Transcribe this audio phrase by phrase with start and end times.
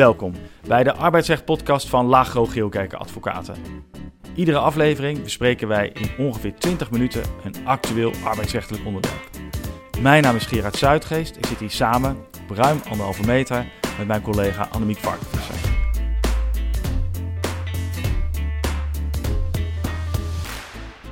[0.00, 0.34] Welkom
[0.66, 3.54] bij de arbeidsrecht-podcast van Lagro Geelkerken Advocaten.
[4.34, 9.30] Iedere aflevering bespreken wij in ongeveer 20 minuten een actueel arbeidsrechtelijk onderwerp.
[10.00, 11.36] Mijn naam is Gerard Zuidgeest.
[11.36, 12.16] Ik zit hier samen
[12.48, 13.66] op ruim anderhalve meter
[13.98, 15.54] met mijn collega Annemiek Varkenvisser.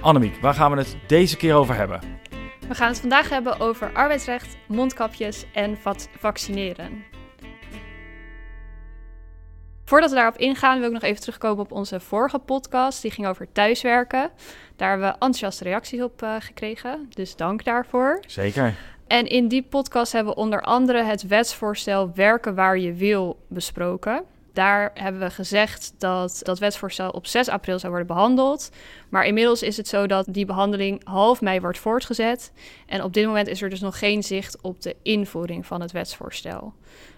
[0.00, 2.00] Annemiek, waar gaan we het deze keer over hebben?
[2.68, 5.79] We gaan het vandaag hebben over arbeidsrecht, mondkapjes en
[6.18, 7.16] vaccineren.
[9.88, 13.02] Voordat we daarop ingaan, wil ik nog even terugkomen op onze vorige podcast.
[13.02, 14.30] Die ging over thuiswerken.
[14.77, 17.10] Daar hebben we enthousiaste reacties op uh, gekregen.
[17.15, 18.20] Dus dank daarvoor.
[18.27, 18.74] Zeker.
[19.06, 24.24] En in die podcast hebben we onder andere het wetsvoorstel Werken waar je wil besproken.
[24.52, 28.71] Daar hebben we gezegd dat dat wetsvoorstel op 6 april zou worden behandeld.
[29.09, 32.52] Maar inmiddels is het zo dat die behandeling half mei wordt voortgezet.
[32.87, 35.93] En op dit moment is er dus nog geen zicht op de invoering van het
[35.93, 36.74] wetsvoorstel.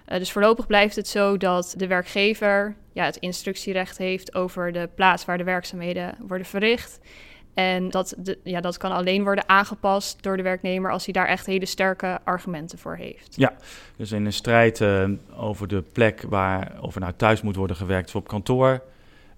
[0.08, 4.88] Uh, dus voorlopig blijft het zo dat de werkgever ja, het instructierecht heeft over de
[4.94, 7.00] plaats waar de werkzaamheden worden verricht.
[7.54, 11.26] En dat, de, ja, dat kan alleen worden aangepast door de werknemer als hij daar
[11.26, 13.34] echt hele sterke argumenten voor heeft.
[13.36, 13.52] Ja,
[13.96, 18.08] dus in een strijd uh, over de plek waar over nou thuis moet worden gewerkt
[18.08, 18.82] of op kantoor,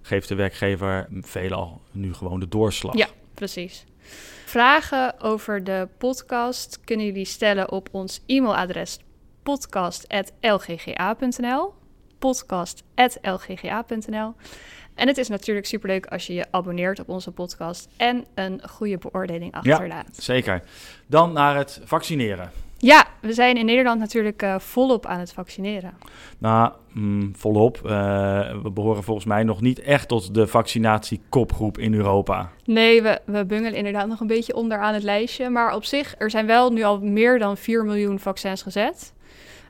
[0.01, 2.97] geeft de werkgever veelal nu gewoon de doorslag.
[2.97, 3.85] Ja, precies.
[4.45, 8.99] Vragen over de podcast kunnen jullie stellen op ons e-mailadres
[9.43, 11.73] podcast.lgga.nl.
[12.19, 14.33] Podcast.lgga.nl.
[14.95, 18.97] En het is natuurlijk superleuk als je je abonneert op onze podcast en een goede
[18.97, 20.15] beoordeling achterlaat.
[20.15, 20.63] Ja, zeker.
[21.07, 22.51] Dan naar het vaccineren.
[22.83, 25.93] Ja, we zijn in Nederland natuurlijk uh, volop aan het vaccineren.
[26.37, 27.81] Nou, mm, volop.
[27.85, 27.91] Uh,
[28.63, 32.49] we behoren volgens mij nog niet echt tot de vaccinatiekopgroep in Europa.
[32.65, 35.49] Nee, we, we bungelen inderdaad nog een beetje onderaan het lijstje.
[35.49, 39.12] Maar op zich, er zijn wel nu al meer dan 4 miljoen vaccins gezet.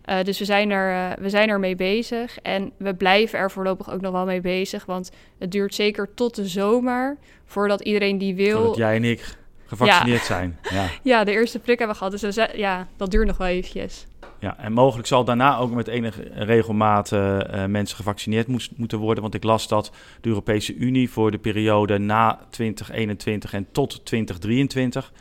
[0.09, 3.51] Uh, dus we zijn, er, uh, we zijn er mee bezig en we blijven er
[3.51, 4.85] voorlopig ook nog wel mee bezig.
[4.85, 8.57] Want het duurt zeker tot de zomer voordat iedereen die wil...
[8.57, 10.25] Voordat jij en ik gevaccineerd ja.
[10.25, 10.59] zijn.
[10.71, 10.89] Ja.
[11.13, 12.21] ja, de eerste prik hebben we gehad.
[12.21, 14.07] Dus we, ja, dat duurt nog wel eventjes.
[14.39, 19.23] Ja, en mogelijk zal daarna ook met enige regelmaat uh, mensen gevaccineerd moest, moeten worden.
[19.23, 19.91] Want ik las dat
[20.21, 25.11] de Europese Unie voor de periode na 2021 en tot 2023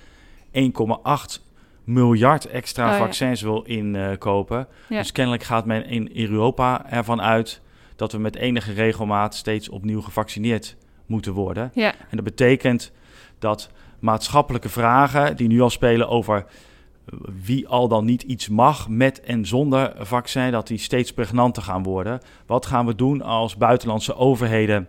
[0.53, 1.52] 1,8
[1.85, 3.47] miljard extra oh, vaccins ja.
[3.47, 4.67] wil inkopen.
[4.89, 4.99] Ja.
[4.99, 7.61] Dus kennelijk gaat men in Europa ervan uit
[7.97, 10.77] dat we met enige regelmaat steeds opnieuw gevaccineerd
[11.07, 11.71] moeten worden.
[11.75, 11.93] Ja.
[11.93, 12.93] En dat betekent
[13.39, 16.45] dat maatschappelijke vragen die nu al spelen over
[17.45, 21.83] wie al dan niet iets mag met en zonder vaccin, dat die steeds pregnanter gaan
[21.83, 22.21] worden.
[22.47, 24.89] Wat gaan we doen als buitenlandse overheden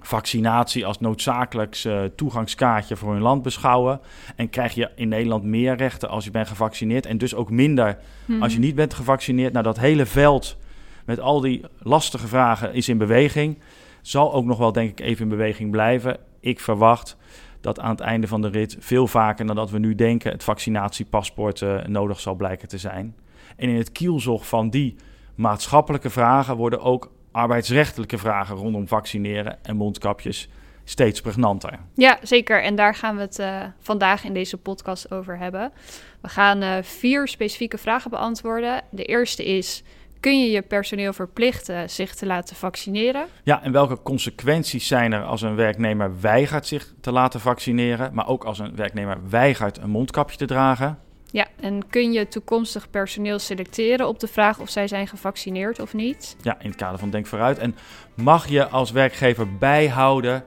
[0.00, 4.00] vaccinatie als noodzakelijks uh, toegangskaartje voor hun land beschouwen.
[4.36, 7.98] En krijg je in Nederland meer rechten als je bent gevaccineerd en dus ook minder
[8.28, 8.42] Mhm.
[8.42, 9.52] als je niet bent gevaccineerd.
[9.52, 10.56] Nou, dat hele veld
[11.04, 13.58] met al die lastige vragen is in beweging.
[14.02, 16.16] Zal ook nog wel, denk ik, even in beweging blijven.
[16.40, 17.16] Ik verwacht
[17.60, 20.44] dat aan het einde van de rit veel vaker dan dat we nu denken het
[20.44, 23.16] vaccinatiepaspoort uh, nodig zal blijken te zijn.
[23.56, 24.96] En in het kielzog van die
[25.34, 30.48] maatschappelijke vragen worden ook arbeidsrechtelijke vragen rondom vaccineren en mondkapjes
[30.84, 31.78] steeds pregnanter.
[31.94, 32.62] Ja, zeker.
[32.62, 35.72] En daar gaan we het uh, vandaag in deze podcast over hebben.
[36.20, 38.82] We gaan uh, vier specifieke vragen beantwoorden.
[38.90, 39.82] De eerste is:
[40.20, 43.26] kun je je personeel verplichten zich te laten vaccineren?
[43.42, 48.28] Ja, en welke consequenties zijn er als een werknemer weigert zich te laten vaccineren, maar
[48.28, 50.98] ook als een werknemer weigert een mondkapje te dragen?
[51.30, 55.94] Ja, en kun je toekomstig personeel selecteren op de vraag of zij zijn gevaccineerd of
[55.94, 56.36] niet?
[56.42, 57.58] Ja, in het kader van Denk vooruit.
[57.58, 57.74] En
[58.14, 60.44] mag je als werkgever bijhouden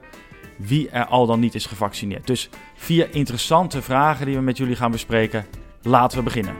[0.56, 2.26] wie er al dan niet is gevaccineerd?
[2.26, 5.46] Dus vier interessante vragen die we met jullie gaan bespreken.
[5.82, 6.54] Laten we beginnen.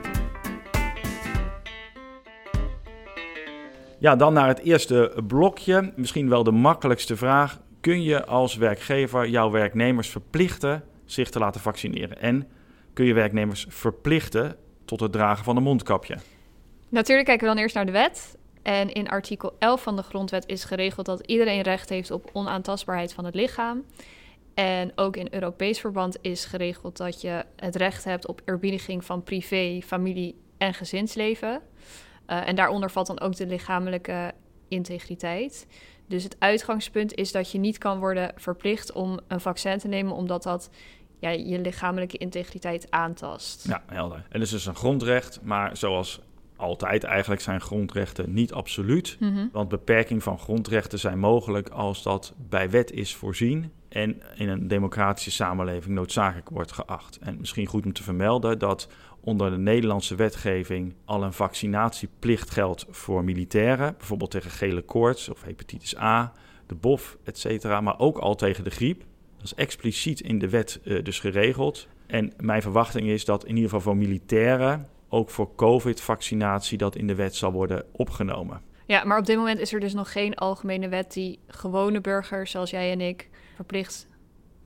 [3.99, 5.93] Ja, dan naar het eerste blokje.
[5.95, 7.59] Misschien wel de makkelijkste vraag.
[7.81, 12.21] Kun je als werkgever jouw werknemers verplichten zich te laten vaccineren?
[12.21, 12.47] En
[12.93, 14.55] kun je werknemers verplichten
[14.85, 16.17] tot het dragen van een mondkapje?
[16.89, 18.37] Natuurlijk kijken we dan eerst naar de wet.
[18.61, 23.13] En in artikel 11 van de grondwet is geregeld dat iedereen recht heeft op onaantastbaarheid
[23.13, 23.83] van het lichaam.
[24.53, 29.23] En ook in Europees verband is geregeld dat je het recht hebt op eerbiediging van
[29.23, 31.61] privé, familie en gezinsleven.
[32.27, 34.33] Uh, en daaronder valt dan ook de lichamelijke
[34.67, 35.67] integriteit.
[36.07, 40.13] Dus het uitgangspunt is dat je niet kan worden verplicht om een vaccin te nemen,
[40.13, 40.69] omdat dat
[41.23, 43.67] ja, je lichamelijke integriteit aantast.
[43.67, 44.25] Ja, helder.
[44.29, 46.21] En dus is een grondrecht, maar zoals
[46.55, 49.17] altijd eigenlijk zijn grondrechten niet absoluut.
[49.19, 49.47] Mhm.
[49.51, 54.67] Want beperking van grondrechten zijn mogelijk als dat bij wet is voorzien en in een
[54.67, 57.17] democratische samenleving noodzakelijk wordt geacht.
[57.17, 58.87] En misschien goed om te vermelden dat
[59.19, 65.43] onder de Nederlandse wetgeving al een vaccinatieplicht geldt voor militairen, bijvoorbeeld tegen gele koorts of
[65.43, 66.33] hepatitis A,
[66.67, 69.03] de BOF, etc., maar ook al tegen de griep.
[69.43, 71.87] Dat is expliciet in de wet uh, dus geregeld.
[72.07, 77.07] En mijn verwachting is dat in ieder geval voor militairen, ook voor COVID-vaccinatie, dat in
[77.07, 78.61] de wet zal worden opgenomen.
[78.85, 82.51] Ja, maar op dit moment is er dus nog geen algemene wet die gewone burgers
[82.51, 84.07] zoals jij en ik verplicht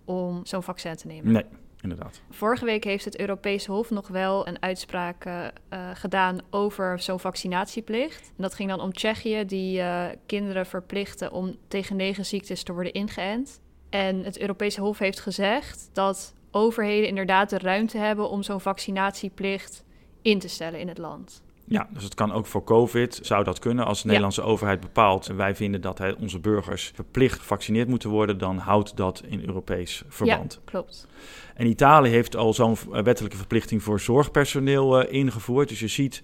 [0.06, 1.32] om zo'n vaccin te nemen.
[1.32, 1.46] Nee,
[1.82, 2.22] inderdaad.
[2.30, 5.48] Vorige week heeft het Europese Hof nog wel een uitspraak uh,
[5.94, 8.28] gedaan over zo'n vaccinatieplicht.
[8.28, 12.74] En dat ging dan om Tsjechië, die uh, kinderen verplichten om tegen negen ziektes te
[12.74, 13.62] worden ingeënt.
[13.90, 19.84] En het Europese Hof heeft gezegd dat overheden inderdaad de ruimte hebben om zo'n vaccinatieplicht
[20.22, 21.42] in te stellen in het land.
[21.70, 23.86] Ja, dus het kan ook voor COVID, zou dat kunnen.
[23.86, 28.58] Als de Nederlandse overheid bepaalt, wij vinden dat onze burgers verplicht gevaccineerd moeten worden, dan
[28.58, 30.54] houdt dat in Europees verband.
[30.54, 31.08] Ja, klopt.
[31.56, 35.70] En Italië heeft al zo'n wettelijke verplichting voor zorgpersoneel uh, ingevoerd.
[35.70, 36.22] Dus je ziet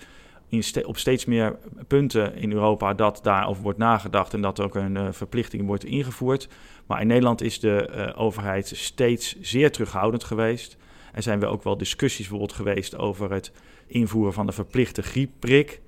[0.48, 1.58] in ste op steeds meer
[1.88, 5.86] punten in Europa dat daarover wordt nagedacht en dat er ook een uh, verplichting wordt
[5.86, 6.48] ingevoerd.
[6.88, 10.78] Maar in Nederland is de uh, overheid steeds zeer terughoudend geweest.
[11.14, 13.52] Er zijn wel ook wel discussies bijvoorbeeld geweest over het
[13.88, 15.82] invoeren van de verplichte griepprik.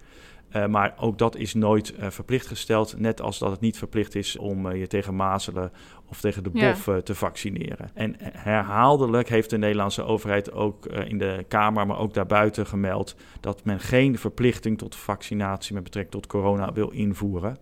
[0.55, 2.99] Uh, maar ook dat is nooit uh, verplicht gesteld.
[2.99, 5.71] Net als dat het niet verplicht is om uh, je tegen mazelen
[6.05, 7.01] of tegen de bof ja.
[7.01, 7.89] te vaccineren.
[7.93, 13.63] En herhaaldelijk heeft de Nederlandse overheid ook in de Kamer, maar ook daarbuiten gemeld dat
[13.63, 17.57] men geen verplichting tot vaccinatie met betrekking tot corona wil invoeren.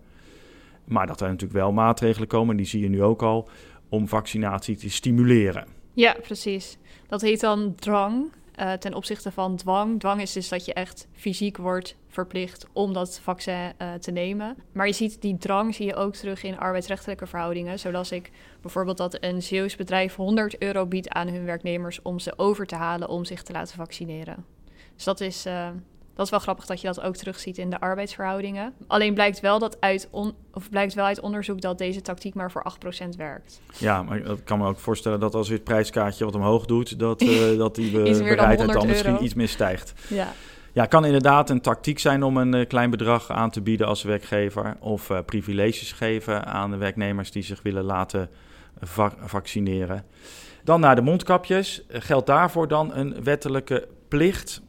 [0.86, 3.50] Maar dat er natuurlijk wel maatregelen komen, die zie je nu ook al,
[3.90, 5.68] om vaccinatie te stimuleren.
[5.94, 6.78] Ja, precies.
[7.08, 8.32] Dat heet dan drang.
[8.60, 10.00] Uh, ten opzichte van dwang.
[10.00, 14.56] Dwang is dus dat je echt fysiek wordt verplicht om dat vaccin uh, te nemen.
[14.72, 17.80] Maar je ziet die drang zie je ook terug in arbeidsrechtelijke verhoudingen.
[17.80, 18.32] Zoals ik
[18.62, 22.76] bijvoorbeeld dat een Zeeuws bedrijf 100 euro biedt aan hun werknemers om ze over te
[22.76, 24.46] halen om zich te laten vaccineren.
[24.96, 25.70] Dus dat is, uh,
[26.16, 28.74] dat is wel grappig dat je dat ook terugziet in de arbeidsverhoudingen.
[28.88, 32.52] Alleen blijkt wel, dat uit on, of blijkt wel uit onderzoek dat deze tactiek maar
[32.52, 32.74] voor
[33.06, 33.62] 8% werkt.
[33.78, 37.00] Ja, maar ik kan me ook voorstellen dat als je het prijskaartje wat omhoog doet,
[37.00, 39.94] dat, uh, dat die uh, bereidheid dan, dan misschien iets meer stijgt.
[40.08, 40.28] Ja.
[40.72, 44.04] Ja, kan inderdaad een tactiek zijn om een uh, klein bedrag aan te bieden als
[44.04, 44.78] werkgever.
[44.80, 48.30] Of uh, privileges geven aan de werknemers die zich willen laten
[48.82, 50.06] va vaccineren.
[50.64, 51.84] Dan naar de mondkapjes.
[51.90, 54.62] Geldt daarvoor dan een wettelijke plicht?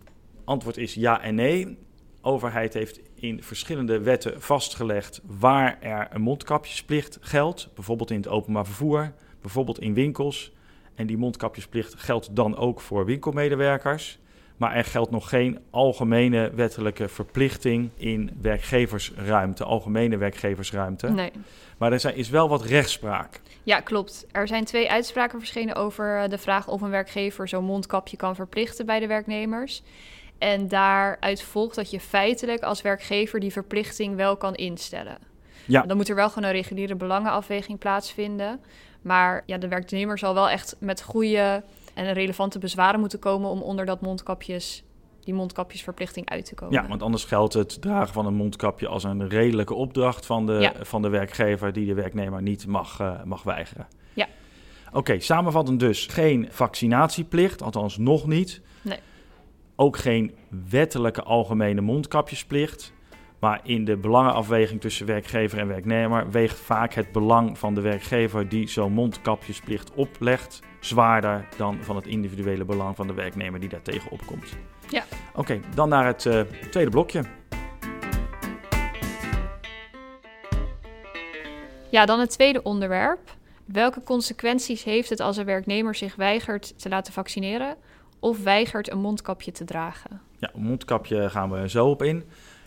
[0.45, 1.79] Antwoord is ja en nee.
[2.21, 7.69] Overheid heeft in verschillende wetten vastgelegd waar er een mondkapjesplicht geldt.
[7.75, 10.53] Bijvoorbeeld in het openbaar vervoer, bijvoorbeeld in winkels.
[10.95, 14.19] En die mondkapjesplicht geldt dan ook voor winkelmedewerkers.
[14.57, 21.11] Maar er geldt nog geen algemene wettelijke verplichting in werkgeversruimte, algemene werkgeversruimte.
[21.11, 21.31] Nee.
[21.79, 23.41] Maar er is wel wat rechtspraak.
[23.63, 24.27] Ja, klopt.
[24.33, 28.35] Er zijn twee uitspraken verschenen over eh, de vraag of een werkgever zo'n mondkapje kan
[28.35, 29.83] verplichten bij de werknemers.
[30.39, 35.19] En daaruit volgt dat je feitelijk als werkgever die verplichting wel kan instellen.
[35.67, 35.83] Ja.
[35.83, 38.61] Dan moet er wel gewoon een reguliere belangenafweging plaatsvinden.
[39.03, 41.63] Maar ja, de werknemer zal wel echt met goede
[41.95, 44.83] en relevante bezwaren moeten komen om onder dat mondkapjes,
[45.21, 46.75] die mondkapjesverplichting uit te komen.
[46.75, 50.53] Ja, want anders geldt het dragen van een mondkapje als een redelijke opdracht van de,
[50.53, 50.73] Ja.
[50.81, 53.87] van de werkgever die de werknemer niet mag, eh, mag weigeren.
[54.13, 54.27] Ja.
[54.93, 58.61] Oké, samenvattend dus geen vaccinatieplicht, althans nog niet.
[59.77, 60.35] Ook geen
[60.69, 62.93] wettelijke algemene mondkapjesplicht.
[63.39, 68.49] Maar in de belangenafweging tussen werkgever en werknemer weegt vaak het belang van de werkgever
[68.49, 73.83] die zo'n mondkapjesplicht oplegt zwaarder dan van het individuele belang van de werknemer die daar
[73.83, 74.57] tegenop komt.
[74.89, 75.05] Ja.
[75.35, 76.41] Oké, dan naar het eh,
[76.71, 77.23] tweede blokje.
[81.91, 83.37] Ja, dan het tweede onderwerp.
[83.65, 87.77] Welke consequenties heeft het als een werknemer zich weigert te laten vaccineren
[88.25, 90.21] of weigert een mondkapje te dragen?
[90.39, 92.25] Ja, mondkapje gaan we zo op in.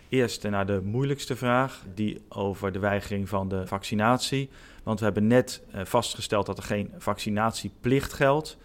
[0.09, 4.49] Eerst naar de moeilijkste vraag, die over de weigering van de vaccinatie.
[4.83, 8.57] Want we hebben net uh, vastgesteld dat er geen vaccinatieplicht geldt.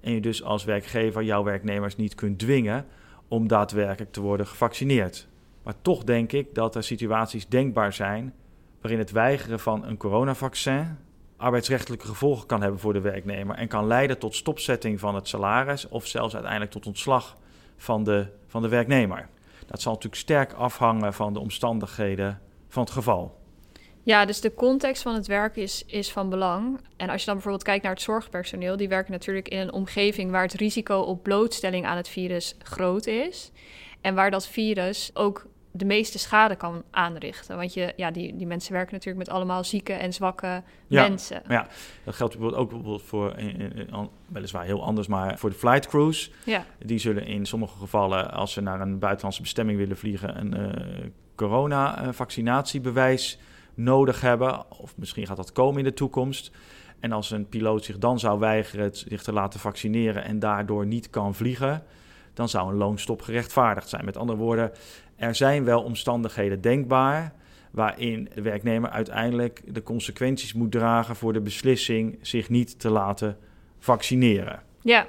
[0.00, 2.86] En je dus als werkgever jouw werknemers niet kunt dwingen
[3.28, 5.26] om daadwerkelijk te worden gevaccineerd.
[5.62, 8.34] Maar toch denk ik dat er situaties denkbaar zijn
[8.80, 10.96] waarin het weigeren van een coronavaccin
[11.38, 15.88] arbeidsrechtelijke gevolgen kan hebben voor de werknemer en kan leiden tot stopzetting van het salaris
[15.88, 17.36] of zelfs uiteindelijk tot ontslag
[17.76, 19.28] van de, van de werknemer.
[19.66, 23.36] Dat zal natuurlijk sterk afhangen van de omstandigheden van het geval.
[24.02, 26.80] Ja, dus de context van het werk is, is van belang.
[26.96, 30.30] En als je dan bijvoorbeeld kijkt naar het zorgpersoneel, die werken natuurlijk in een omgeving
[30.30, 33.50] waar het risico op blootstelling aan het virus groot is.
[34.00, 37.56] En waar dat virus ook de meeste schade kan aanrichten.
[37.56, 41.42] Want je, ja, die, die mensen werken natuurlijk met allemaal zieke en zwakke Ja, mensen.
[41.48, 41.66] Ja,
[42.04, 45.50] dat geldt bijvoorbeeld ook bijvoorbeeld voor, in- in- in- an- weliswaar heel anders, maar voor
[45.50, 46.30] de flight crews.
[46.44, 50.54] Ja, Die zullen in sommige gevallen, als ze naar een buitenlandse bestemming willen vliegen, een
[50.54, 51.06] eh,
[52.08, 53.38] corona-vaccinatiebewijs
[53.74, 54.70] nodig hebben.
[54.80, 56.50] Of misschien gaat dat komen in de toekomst.
[57.00, 61.10] En als een piloot zich dan zou weigeren zich te laten vaccineren en daardoor niet
[61.10, 61.82] kan vliegen,
[62.38, 64.04] dan zou een loonstop gerechtvaardigd zijn.
[64.04, 64.72] Met andere woorden,
[65.16, 67.32] er zijn wel omstandigheden denkbaar
[67.70, 73.36] waarin de werknemer uiteindelijk de consequenties moet dragen voor de beslissing zich niet te laten
[73.78, 74.62] vaccineren.
[74.82, 75.06] ja.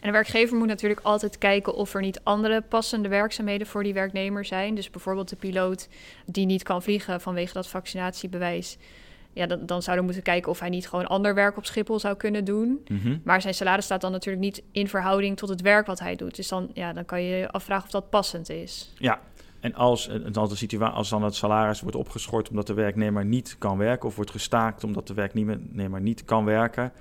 [0.00, 3.94] En de werkgever moet natuurlijk altijd kijken of er niet andere passende werkzaamheden voor die
[3.94, 4.74] werknemer zijn.
[4.74, 5.88] Dus bijvoorbeeld de piloot
[6.26, 8.78] die niet kan vliegen vanwege dat vaccinatiebewijs.
[9.34, 11.98] Ja, dan, dan zou er moeten kijken of hij niet gewoon ander werk op Schiphol
[11.98, 12.84] zou kunnen doen.
[12.88, 13.18] Mhm.
[13.24, 16.36] Maar zijn salaris staat dan natuurlijk niet in verhouding tot het werk wat hij doet.
[16.36, 18.92] Dus dan, ja, dan kan je je afvragen of dat passend is.
[18.98, 19.20] Ja,
[19.60, 23.56] en als, dan de situatie, als dan het salaris wordt opgeschort omdat de werknemer niet
[23.58, 26.92] kan werken, of wordt gestaakt omdat de werknemer niet kan werken,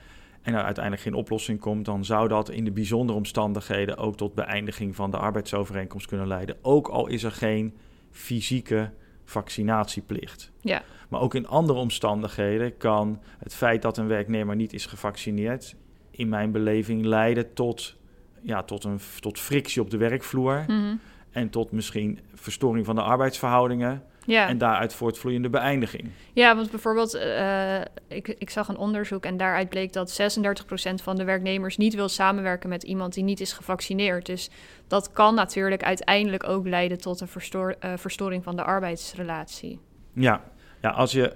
[0.41, 4.33] en er uiteindelijk geen oplossing komt, dan zou dat in de bijzondere omstandigheden ook tot
[4.33, 6.55] beëindiging van de arbeidsovereenkomst kunnen leiden.
[6.61, 7.73] Ook al is er geen
[8.11, 8.91] fysieke
[9.25, 10.51] vaccinatieplicht.
[10.61, 10.83] Ja.
[11.09, 15.75] Maar ook in andere omstandigheden kan het feit dat een werknemer niet is gevaccineerd,
[16.11, 17.97] in mijn beleving leiden tot,
[18.41, 20.63] ja, tot, een, tot frictie op de werkvloer.
[20.67, 20.95] Mhm.
[21.31, 24.03] En tot misschien verstoring van de arbeidsverhoudingen.
[24.25, 24.47] Ja.
[24.47, 26.09] En daaruit voortvloeiende beëindiging.
[26.33, 31.15] Ja, want bijvoorbeeld, eh, ik, ik zag een onderzoek en daaruit bleek dat 36% van
[31.15, 34.25] de werknemers niet wil samenwerken met iemand die niet is gevaccineerd.
[34.25, 34.49] Dus
[34.87, 39.79] dat kan natuurlijk uiteindelijk ook leiden tot een verstoor, eh, verstoring van de arbeidsrelatie.
[40.13, 40.41] Ja.
[40.81, 41.33] ja, als je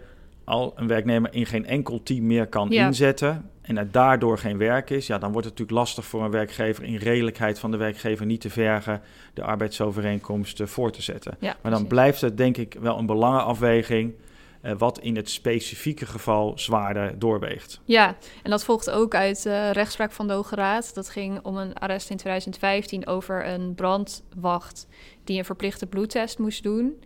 [0.48, 2.86] al een werknemer in geen enkel team meer kan Ja.
[2.86, 3.50] inzetten.
[3.62, 5.08] en er daardoor geen werk is.
[5.08, 6.84] ja, dan wordt het natuurlijk lastig voor een werkgever.
[6.84, 9.02] in redelijkheid van de werkgever niet te vergen.
[9.34, 11.38] de arbeidsovereenkomst eh, voor te zetten.
[11.40, 11.88] Ja, Maar dan precies.
[11.88, 14.14] blijft het denk ik wel een belangenafweging.
[14.62, 17.82] eh, wat in het specifieke geval zwaarder doorweegt.
[17.84, 20.94] Ja, en dat volgt ook uit eh, rechtspraak van de Hoge Raad.
[20.96, 24.88] Dat ging om een arrest in 2015 over een brandwacht
[25.24, 27.04] die een verplichte bloedtest moest doen.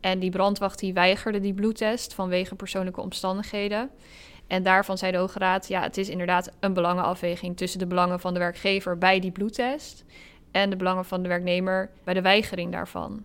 [0.00, 3.90] En die brandwacht die weigerde die bloedtest vanwege persoonlijke omstandigheden.
[4.46, 8.20] En daarvan zei de Hoge Raad, ja, het is inderdaad een belangenafweging tussen de belangen
[8.20, 10.04] van de werkgever bij die bloedtest
[10.50, 13.24] en de belangen van de werknemer bij de weigering daarvan.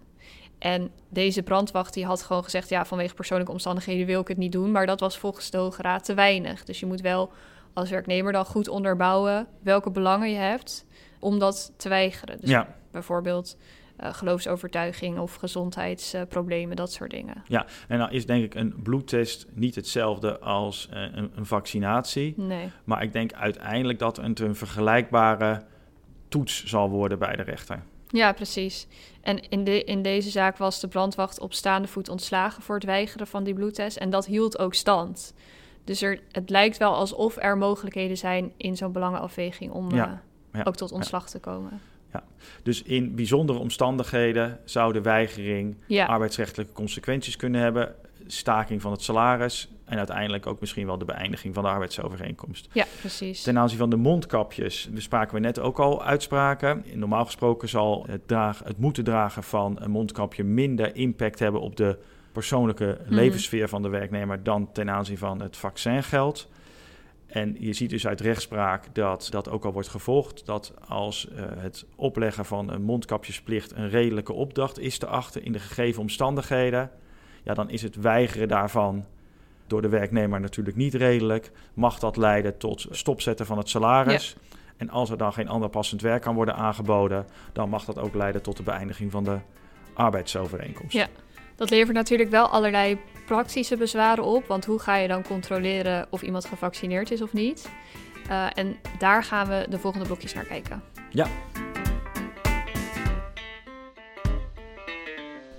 [0.60, 4.51] En deze brandwacht die had gewoon gezegd, ja, vanwege persoonlijke omstandigheden wil ik het niet
[4.51, 4.72] doen.
[4.72, 6.63] Maar dat was volgens de Hoge Raad te weinig.
[6.63, 7.32] Dus je moet wel
[7.74, 10.86] als werknemer dan goed onderbouwen welke belangen je hebt
[11.20, 12.39] om dat te weigeren.
[12.41, 12.75] Dus Ja.
[12.91, 13.58] bijvoorbeeld
[13.97, 17.43] eh, geloofsovertuiging of gezondheidsproblemen, dat soort dingen.
[17.47, 22.33] Ja, en dan is denk ik een bloedtest niet hetzelfde als eh, een, een vaccinatie.
[22.37, 22.69] Nee.
[22.83, 25.61] Maar ik denk uiteindelijk dat het een vergelijkbare
[26.27, 27.83] toets zal worden bij de rechter.
[28.07, 28.87] Ja, precies.
[29.21, 32.83] En in, de, in deze zaak was de brandwacht op staande voet ontslagen voor het
[32.83, 33.97] weigeren van die bloedtest.
[33.97, 35.33] En dat hield ook stand.
[35.83, 40.59] Dus er, het lijkt wel alsof er mogelijkheden zijn in zo'n belangenafweging om Ja, eh,
[40.59, 41.81] ja, ook tot ontslag te komen.
[42.63, 47.95] Dus in bijzondere omstandigheden zou de weigering Ja, arbeidsrechtelijke consequenties kunnen hebben.
[48.27, 52.67] Staking van het salaris en uiteindelijk ook misschien wel de beëindiging van de arbeidsovereenkomst.
[52.74, 53.41] ja precies.
[53.41, 56.84] Ten aanzien van de mondkapjes bespraken we net ook al uitspraken.
[56.93, 61.75] Normaal gesproken zal het, dragen, het moeten dragen van een mondkapje minder impact hebben op
[61.75, 61.98] de
[62.31, 63.13] persoonlijke Mhm.
[63.13, 66.50] levenssfeer van de werknemer dan ten aanzien van het vaccin geldt.
[67.27, 70.46] En je ziet dus uit rechtspraak dat dat ook al wordt gevolgd.
[70.46, 75.51] Dat als eh, het opleggen van een mondkapjesplicht een redelijke opdracht is te achten in
[75.51, 76.91] de gegeven omstandigheden.
[77.44, 79.05] Ja, dan is het weigeren daarvan
[79.67, 81.51] door de werknemer natuurlijk niet redelijk.
[81.74, 84.36] Mag dat leiden tot stopzetten van het salaris.
[84.77, 88.13] En als er dan geen ander passend werk kan worden aangeboden, dan mag dat ook
[88.13, 89.38] leiden tot de beëindiging van de
[89.94, 90.94] arbeidsovereenkomst.
[90.94, 91.08] Ja.
[91.55, 94.45] Dat levert natuurlijk wel allerlei praktische bezwaren op.
[94.45, 97.69] Want hoe ga je dan controleren of iemand gevaccineerd is of niet?
[98.29, 100.83] Eh, en daar gaan we de volgende blokjes naar kijken.
[101.09, 101.27] Ja.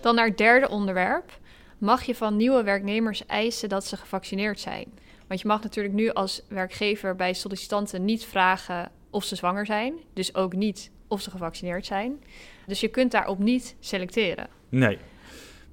[0.00, 1.38] Dan naar het derde onderwerp.
[1.78, 4.86] Mag je van nieuwe werknemers eisen dat ze gevaccineerd zijn?
[5.26, 9.94] Want je mag natuurlijk nu als werkgever bij sollicitanten niet vragen of ze zwanger zijn.
[10.12, 12.22] Dus ook niet of ze gevaccineerd zijn.
[12.66, 14.48] Dus je kunt daarop niet selecteren.
[14.68, 14.98] Nee.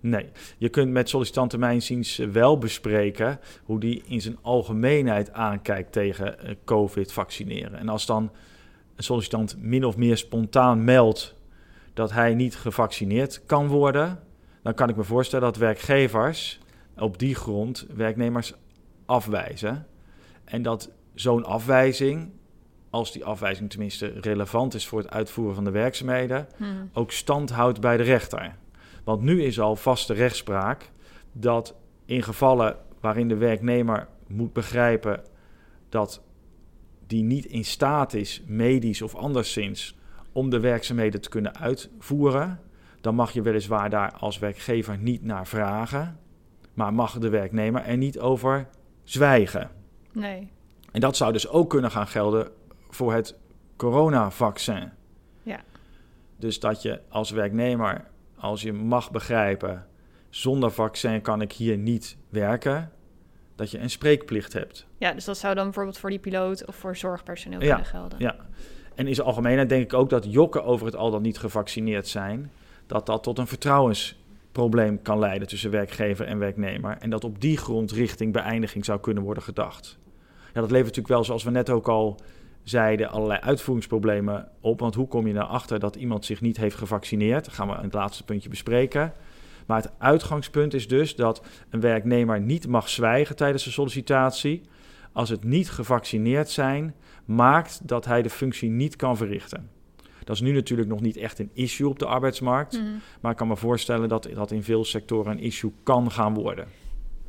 [0.04, 6.40] Nee, je kunt met sollicitanten mijnziens wel bespreken hoe die in zijn algemeenheid aankijkt tegen
[6.40, 7.80] eh, COVID vaccineren.
[7.80, 8.32] En als dan
[8.96, 11.36] een sollicitant min of meer spontaan meldt
[11.94, 14.20] dat hij niet gevaccineerd kan worden,
[14.62, 16.60] dan kan ik me voorstellen dat werkgevers
[16.98, 18.54] op die grond werknemers
[19.06, 19.88] afwijzen.
[20.46, 22.32] En dat zo'n afwijzing,
[22.90, 26.48] als die afwijzing tenminste relevant is voor het uitvoeren van de werkzaamheden,
[26.94, 28.56] ook stand houdt bij de rechter.
[29.04, 30.92] Want nu is al vaste rechtspraak
[31.32, 35.22] dat in gevallen waarin de werknemer moet begrijpen
[35.90, 36.22] dat
[37.08, 39.98] die niet in staat is, medisch of anderszins,
[40.32, 42.60] om de werkzaamheden te kunnen uitvoeren,
[43.02, 46.20] dan mag je weliswaar daar als werkgever niet naar vragen,
[46.74, 48.68] maar mag de werknemer er niet over
[49.04, 49.70] zwijgen.
[50.12, 50.52] Nee.
[50.92, 52.52] En dat zou dus ook kunnen gaan gelden
[52.90, 53.36] voor het
[53.76, 54.92] coronavaccin.
[55.44, 55.60] Ja.
[56.38, 58.06] Dus dat je als werknemer,
[58.44, 59.86] als je mag begrijpen,
[60.30, 62.92] zonder vaccin kan ik hier niet werken,
[63.56, 64.88] dat je een spreekplicht hebt.
[64.98, 68.20] Ja, dus dat zou dan bijvoorbeeld voor die piloot of voor zorgpersoneel Ja, kunnen gelden.
[68.20, 68.36] Ja.
[68.96, 72.08] En in zijn algemeenheid denk ik ook dat jokken over het al dan niet gevaccineerd
[72.08, 72.52] zijn,
[72.86, 76.98] dat dat tot een vertrouwensprobleem kan leiden tussen werkgever en werknemer.
[77.00, 80.00] En dat op die grond richting beëindiging zou kunnen worden gedacht.
[80.54, 82.20] Ja, dat levert natuurlijk wel, zoals we net ook al
[82.64, 84.80] zeiden, allerlei uitvoeringsproblemen op.
[84.80, 87.46] Want hoe kom je nou achter dat iemand zich niet heeft gevaccineerd?
[87.46, 89.14] Dat gaan we in het laatste puntje bespreken.
[89.66, 94.62] Maar het uitgangspunt is dus dat een werknemer niet mag zwijgen tijdens de sollicitatie
[95.12, 99.70] als het niet gevaccineerd zijn maakt dat hij de functie niet kan verrichten.
[100.24, 102.92] Dat is nu natuurlijk nog niet echt een issue op de arbeidsmarkt, Mhm.
[103.22, 106.68] maar ik kan me voorstellen dat dat in veel sectoren een issue kan gaan worden.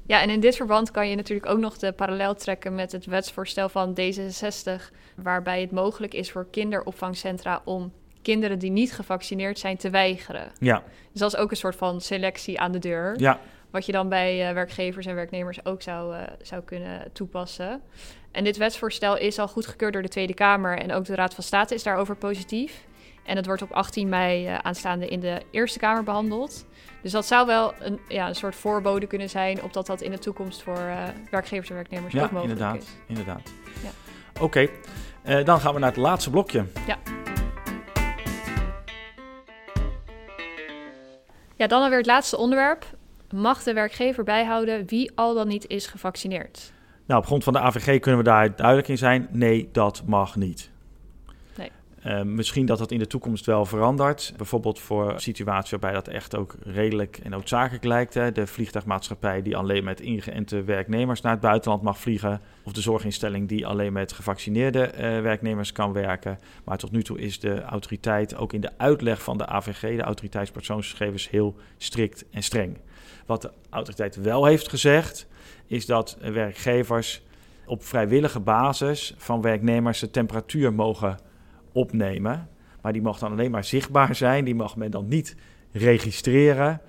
[0.06, 3.06] Ja, en in dit verband kan je natuurlijk ook nog de parallel trekken met het
[3.06, 7.92] wetsvoorstel van D66, waarbij het mogelijk is voor kinderopvangcentra om
[8.22, 10.50] kinderen die niet gevaccineerd zijn te weigeren.
[10.58, 10.82] Ja,
[11.12, 14.08] Dus dat is ook een soort van selectie aan de deur, ja, wat je dan
[14.08, 17.82] bij eh, werkgevers en werknemers ook zou, eh, zou kunnen toepassen.
[18.30, 21.44] En dit wetsvoorstel is al goedgekeurd door de Tweede Kamer en ook de Raad van
[21.44, 22.86] State is daarover positief.
[23.24, 26.66] En het wordt op 18 mei eh, aanstaande in de Eerste Kamer behandeld.
[27.02, 30.10] Dus dat zou wel een, ja, een soort voorbode kunnen zijn op dat dat in
[30.10, 32.82] de toekomst voor eh, werkgevers en werknemers ja ook mogelijk inderdaad.
[32.82, 32.96] is.
[33.06, 33.52] inderdaad.
[33.82, 33.90] Ja.
[34.40, 34.68] Oké,
[35.22, 36.64] eh, dan gaan we naar het laatste blokje.
[41.56, 42.86] Ja, dan alweer het laatste onderwerp.
[43.30, 46.72] Mag de werkgever bijhouden wie al dan niet is gevaccineerd?
[47.06, 49.28] Nou, op grond van de AVG kunnen we daar duidelijk in zijn.
[49.30, 50.70] Nee, dat mag niet.
[52.04, 52.14] Nee.
[52.14, 54.34] Eh, misschien dat dat in de toekomst wel verandert.
[54.36, 58.14] Bijvoorbeeld voor situaties waarbij dat echt ook redelijk en noodzakelijk lijkt.
[58.14, 58.32] Hè.
[58.32, 62.40] De vliegtuigmaatschappij die alleen met ingeënte werknemers naar het buitenland mag vliegen.
[62.64, 66.38] Of de zorginstelling die alleen met gevaccineerde eh, werknemers kan werken.
[66.64, 70.02] Maar tot nu toe is de autoriteit ook in de uitleg van de AVG, de
[70.02, 72.78] autoriteitspersoonsgegevens, heel strikt en streng.
[73.26, 75.26] Wat de autoriteit wel heeft gezegd,
[75.66, 77.22] is dat werkgevers
[77.66, 81.18] op vrijwillige basis van werknemers de temperatuur mogen
[81.74, 82.48] opnemen.
[82.80, 84.44] Maar die mag dan alleen maar zichtbaar zijn.
[84.44, 85.36] Die mag men dan niet
[85.72, 86.80] registreren.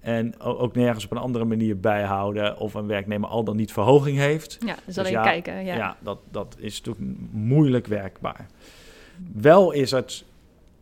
[0.00, 4.18] En ook nergens op een andere manier bijhouden of een werknemer al dan niet verhoging
[4.18, 4.58] heeft.
[4.66, 5.64] Ja, dus alleen ja, kijken.
[5.64, 5.76] Ja.
[5.76, 8.46] Ja, dat, dat is natuurlijk moeilijk werkbaar.
[9.32, 10.24] Wel is het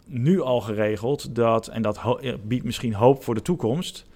[0.06, 4.06] nu al geregeld dat, en dat eh, biedt misschien hoop voor de toekomst,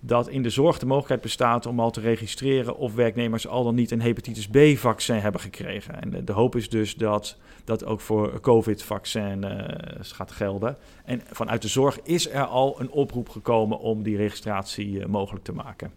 [0.00, 3.74] dat in de zorg de mogelijkheid bestaat om al te registreren of werknemers al dan
[3.74, 6.02] niet een hepatitis B-vaccin hebben gekregen.
[6.02, 10.76] En de, de hoop is dus dat dat ook voor COVID-vaccin eh, gaat gelden.
[11.04, 15.44] En vanuit de zorg is er al een oproep gekomen om die registratie eh, mogelijk
[15.44, 15.92] te maken.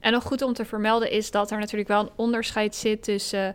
[0.00, 3.48] En nog goed om te vermelden is dat er natuurlijk wel een onderscheid zit tussen
[3.48, 3.54] eh,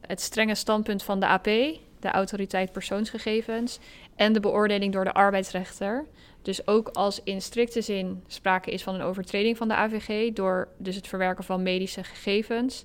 [0.00, 3.78] het strenge standpunt van de AP, de autoriteit persoonsgegevens,
[4.16, 6.04] en de beoordeling door de arbeidsrechter.
[6.44, 10.68] Dus ook als in strikte zin sprake is van een overtreding van de AVG door
[10.78, 12.84] dus het verwerken van medische gegevens,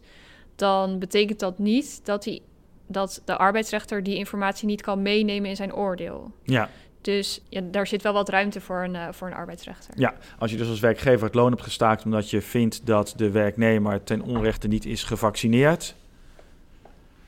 [0.55, 2.41] dan betekent dat niet dat, die,
[2.87, 6.31] dat de arbeidsrechter die informatie niet kan meenemen in zijn oordeel.
[6.43, 6.69] Ja,
[7.01, 9.93] Dus ja, daar zit wel wat ruimte voor een, eh, voor een arbeidsrechter.
[9.97, 13.31] Ja, als je dus als werkgever het loon hebt gestaakt omdat je vindt dat de
[13.31, 15.95] werknemer ten onrechte niet is gevaccineerd,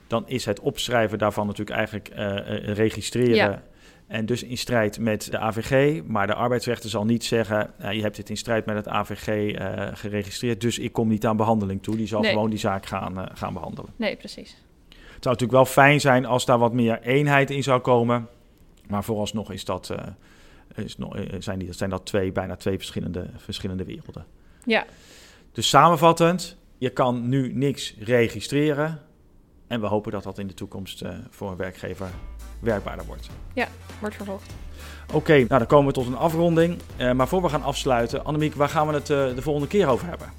[0.08, 3.36] dan is het opschrijven daarvan natuurlijk eigenlijk eh, eh, registreren.
[3.36, 3.63] Ja.
[4.12, 6.02] En dus in strijd met de AVG.
[6.08, 9.28] Maar de arbeidsrechter zal niet zeggen: nou, je hebt dit in strijd met het AVG
[9.54, 11.95] eh, geregistreerd, dus ik kom niet aan behandeling toe.
[11.95, 12.32] Die zal Nee.
[12.32, 13.91] gewoon die zaak gaan, eh, gaan behandelen.
[13.95, 14.50] Nee, precies.
[14.89, 18.28] Het zou natuurlijk wel fijn zijn als daar wat meer eenheid in zou komen.
[18.88, 22.78] Maar vooralsnog is dat, eh, is nog, eh, zijn, die, zijn dat twee, bijna twee
[22.78, 24.26] verschillende, verschillende werelden.
[24.65, 24.86] Ja,
[25.52, 29.00] Dus samenvattend, je kan nu niks registreren.
[29.71, 32.07] En we hopen dat dat in de toekomst eh, voor een werkgever
[32.60, 33.29] werkbaarder wordt.
[33.99, 34.53] wordt vervolgd.
[35.13, 36.79] Oké, nou dan komen we tot een afronding.
[36.97, 39.88] Eh, maar voor we gaan afsluiten, Annemiek, waar gaan we het eh, de volgende keer
[39.88, 40.34] over hebben?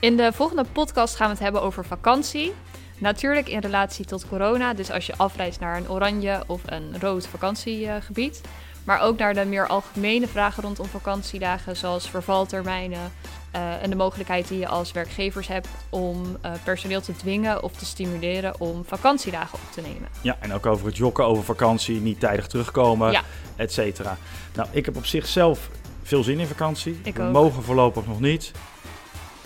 [0.00, 2.52] In de volgende podcast gaan we het hebben over vakantie.
[2.98, 7.26] Natuurlijk in relatie tot corona, dus als je afreist naar een oranje of een rood
[7.26, 8.40] vakantiegebied.
[8.84, 13.12] Maar ook naar de meer algemene vragen rondom vakantiedagen, zoals vervaltermijnen
[13.56, 17.72] eh, en de mogelijkheid die je als werkgevers hebt om eh, personeel te dwingen of
[17.72, 20.08] te stimuleren om vakantiedagen op te nemen.
[20.20, 23.22] Ja, en ook over het jokken, over vakantie, niet tijdig terugkomen, Ja.
[23.56, 24.16] et cetera.
[24.54, 25.68] Nou, ik heb op zichzelf
[26.02, 27.00] veel zin in vakantie.
[27.02, 27.32] Ik We ook.
[27.32, 28.52] mogen voorlopig nog niet.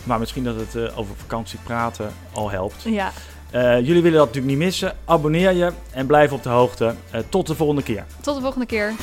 [0.03, 2.83] Maar misschien dat het eh, over vakantie praten al helpt.
[2.83, 3.11] Ja,
[3.79, 4.95] jullie willen dat natuurlijk niet missen.
[5.05, 6.95] Abonneer je en blijf op de hoogte.
[7.29, 8.05] Tot de volgende keer.
[8.21, 8.93] tot de volgende keer.